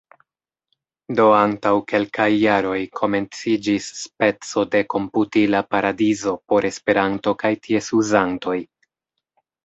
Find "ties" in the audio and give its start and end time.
7.67-7.91